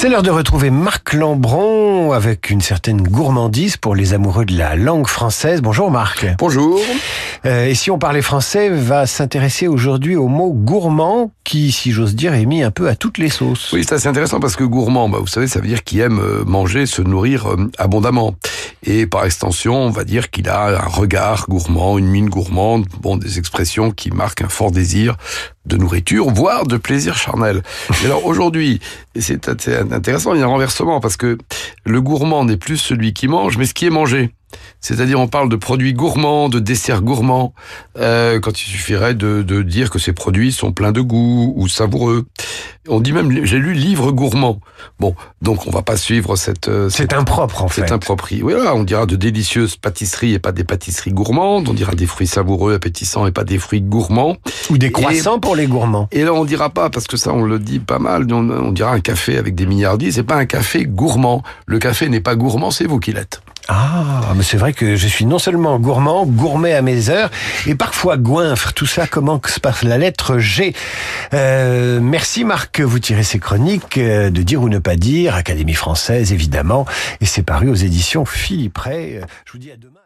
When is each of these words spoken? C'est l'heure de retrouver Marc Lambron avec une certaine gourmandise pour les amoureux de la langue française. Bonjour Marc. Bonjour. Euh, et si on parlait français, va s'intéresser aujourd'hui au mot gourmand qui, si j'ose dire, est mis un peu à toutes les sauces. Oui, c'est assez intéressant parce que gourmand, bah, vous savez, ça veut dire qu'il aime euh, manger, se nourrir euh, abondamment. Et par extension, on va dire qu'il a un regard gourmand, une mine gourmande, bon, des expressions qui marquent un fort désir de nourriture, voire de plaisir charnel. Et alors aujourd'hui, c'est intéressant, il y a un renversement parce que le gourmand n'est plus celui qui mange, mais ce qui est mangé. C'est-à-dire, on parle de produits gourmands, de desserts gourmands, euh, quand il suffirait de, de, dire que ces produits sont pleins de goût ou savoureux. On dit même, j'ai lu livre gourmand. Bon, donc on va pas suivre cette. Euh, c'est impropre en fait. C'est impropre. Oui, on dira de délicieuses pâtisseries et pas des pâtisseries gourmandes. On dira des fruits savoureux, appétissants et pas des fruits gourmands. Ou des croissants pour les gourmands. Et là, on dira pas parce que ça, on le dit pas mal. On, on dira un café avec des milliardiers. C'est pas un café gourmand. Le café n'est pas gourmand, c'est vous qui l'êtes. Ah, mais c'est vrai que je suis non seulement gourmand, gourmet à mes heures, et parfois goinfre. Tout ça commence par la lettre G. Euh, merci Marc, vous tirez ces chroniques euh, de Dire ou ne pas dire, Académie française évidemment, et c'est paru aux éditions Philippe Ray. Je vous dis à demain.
C'est 0.00 0.08
l'heure 0.08 0.22
de 0.22 0.30
retrouver 0.30 0.70
Marc 0.70 1.12
Lambron 1.12 2.12
avec 2.12 2.48
une 2.48 2.62
certaine 2.62 3.02
gourmandise 3.02 3.76
pour 3.76 3.94
les 3.94 4.14
amoureux 4.14 4.46
de 4.46 4.56
la 4.56 4.74
langue 4.74 5.06
française. 5.06 5.60
Bonjour 5.60 5.90
Marc. 5.90 6.24
Bonjour. 6.38 6.80
Euh, 7.44 7.66
et 7.66 7.74
si 7.74 7.90
on 7.90 7.98
parlait 7.98 8.22
français, 8.22 8.70
va 8.70 9.06
s'intéresser 9.06 9.68
aujourd'hui 9.68 10.16
au 10.16 10.26
mot 10.26 10.54
gourmand 10.54 11.32
qui, 11.44 11.70
si 11.70 11.92
j'ose 11.92 12.14
dire, 12.14 12.32
est 12.32 12.46
mis 12.46 12.62
un 12.62 12.70
peu 12.70 12.88
à 12.88 12.94
toutes 12.94 13.18
les 13.18 13.28
sauces. 13.28 13.72
Oui, 13.74 13.84
c'est 13.86 13.94
assez 13.94 14.08
intéressant 14.08 14.40
parce 14.40 14.56
que 14.56 14.64
gourmand, 14.64 15.10
bah, 15.10 15.18
vous 15.20 15.26
savez, 15.26 15.46
ça 15.46 15.60
veut 15.60 15.68
dire 15.68 15.84
qu'il 15.84 16.00
aime 16.00 16.18
euh, 16.18 16.44
manger, 16.46 16.86
se 16.86 17.02
nourrir 17.02 17.50
euh, 17.50 17.70
abondamment. 17.76 18.34
Et 18.82 19.06
par 19.06 19.24
extension, 19.24 19.76
on 19.76 19.90
va 19.90 20.04
dire 20.04 20.30
qu'il 20.30 20.48
a 20.48 20.84
un 20.84 20.88
regard 20.88 21.46
gourmand, 21.48 21.98
une 21.98 22.06
mine 22.06 22.30
gourmande, 22.30 22.86
bon, 23.00 23.16
des 23.16 23.38
expressions 23.38 23.90
qui 23.90 24.10
marquent 24.10 24.42
un 24.42 24.48
fort 24.48 24.70
désir 24.70 25.16
de 25.66 25.76
nourriture, 25.76 26.30
voire 26.30 26.66
de 26.66 26.76
plaisir 26.76 27.16
charnel. 27.16 27.62
Et 28.02 28.06
alors 28.06 28.24
aujourd'hui, 28.24 28.80
c'est 29.18 29.48
intéressant, 29.48 30.34
il 30.34 30.40
y 30.40 30.42
a 30.42 30.46
un 30.46 30.48
renversement 30.48 31.00
parce 31.00 31.16
que 31.16 31.36
le 31.84 32.00
gourmand 32.00 32.44
n'est 32.44 32.56
plus 32.56 32.78
celui 32.78 33.12
qui 33.12 33.28
mange, 33.28 33.58
mais 33.58 33.66
ce 33.66 33.74
qui 33.74 33.86
est 33.86 33.90
mangé. 33.90 34.30
C'est-à-dire, 34.80 35.20
on 35.20 35.28
parle 35.28 35.48
de 35.48 35.56
produits 35.56 35.92
gourmands, 35.92 36.48
de 36.48 36.58
desserts 36.58 37.02
gourmands, 37.02 37.54
euh, 37.98 38.40
quand 38.40 38.60
il 38.60 38.64
suffirait 38.64 39.14
de, 39.14 39.42
de, 39.42 39.62
dire 39.62 39.90
que 39.90 39.98
ces 39.98 40.12
produits 40.12 40.52
sont 40.52 40.72
pleins 40.72 40.92
de 40.92 41.00
goût 41.00 41.52
ou 41.56 41.68
savoureux. 41.68 42.26
On 42.88 43.00
dit 43.00 43.12
même, 43.12 43.44
j'ai 43.44 43.58
lu 43.58 43.74
livre 43.74 44.10
gourmand. 44.10 44.58
Bon, 44.98 45.14
donc 45.42 45.66
on 45.66 45.70
va 45.70 45.82
pas 45.82 45.98
suivre 45.98 46.36
cette. 46.36 46.68
Euh, 46.68 46.88
c'est 46.88 47.12
impropre 47.12 47.62
en 47.62 47.68
fait. 47.68 47.82
C'est 47.82 47.92
impropre. 47.92 48.28
Oui, 48.42 48.54
on 48.54 48.84
dira 48.84 49.04
de 49.04 49.16
délicieuses 49.16 49.76
pâtisseries 49.76 50.32
et 50.32 50.38
pas 50.38 50.52
des 50.52 50.64
pâtisseries 50.64 51.12
gourmandes. 51.12 51.68
On 51.68 51.74
dira 51.74 51.92
des 51.94 52.06
fruits 52.06 52.26
savoureux, 52.26 52.72
appétissants 52.72 53.26
et 53.26 53.32
pas 53.32 53.44
des 53.44 53.58
fruits 53.58 53.82
gourmands. 53.82 54.36
Ou 54.70 54.78
des 54.78 54.90
croissants 54.92 55.38
pour 55.38 55.56
les 55.56 55.66
gourmands. 55.66 56.08
Et 56.10 56.24
là, 56.24 56.32
on 56.32 56.46
dira 56.46 56.70
pas 56.70 56.88
parce 56.88 57.06
que 57.06 57.18
ça, 57.18 57.34
on 57.34 57.42
le 57.42 57.58
dit 57.58 57.80
pas 57.80 57.98
mal. 57.98 58.26
On, 58.32 58.48
on 58.48 58.72
dira 58.72 58.92
un 58.92 59.00
café 59.00 59.36
avec 59.36 59.54
des 59.54 59.66
milliardiers. 59.66 60.10
C'est 60.10 60.22
pas 60.22 60.36
un 60.36 60.46
café 60.46 60.86
gourmand. 60.86 61.42
Le 61.66 61.78
café 61.78 62.08
n'est 62.08 62.20
pas 62.20 62.34
gourmand, 62.34 62.70
c'est 62.70 62.86
vous 62.86 62.98
qui 62.98 63.12
l'êtes. 63.12 63.42
Ah, 63.72 64.32
mais 64.34 64.42
c'est 64.42 64.56
vrai 64.56 64.72
que 64.72 64.96
je 64.96 65.06
suis 65.06 65.24
non 65.24 65.38
seulement 65.38 65.78
gourmand, 65.78 66.26
gourmet 66.26 66.74
à 66.74 66.82
mes 66.82 67.08
heures, 67.08 67.30
et 67.68 67.76
parfois 67.76 68.16
goinfre. 68.16 68.72
Tout 68.72 68.86
ça 68.86 69.06
commence 69.06 69.60
par 69.60 69.78
la 69.84 69.96
lettre 69.96 70.38
G. 70.38 70.74
Euh, 71.34 72.00
merci 72.00 72.42
Marc, 72.42 72.80
vous 72.80 72.98
tirez 72.98 73.22
ces 73.22 73.38
chroniques 73.38 73.96
euh, 73.96 74.30
de 74.30 74.42
Dire 74.42 74.60
ou 74.60 74.68
ne 74.68 74.80
pas 74.80 74.96
dire, 74.96 75.36
Académie 75.36 75.74
française 75.74 76.32
évidemment, 76.32 76.84
et 77.20 77.26
c'est 77.26 77.44
paru 77.44 77.70
aux 77.70 77.76
éditions 77.76 78.24
Philippe 78.24 78.78
Ray. 78.78 79.20
Je 79.44 79.52
vous 79.52 79.58
dis 79.58 79.70
à 79.70 79.76
demain. 79.76 80.00